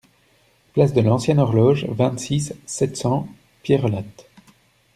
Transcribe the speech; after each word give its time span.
Place 0.73 0.93
de 0.93 1.01
l'Ancienne 1.01 1.37
Horloge, 1.37 1.85
vingt-six, 1.87 2.55
sept 2.65 2.97
cents 2.97 3.27
Pierrelatte 3.61 4.25